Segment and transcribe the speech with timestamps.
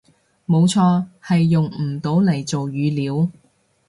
[0.47, 3.29] 冇錯，係用唔到嚟做語料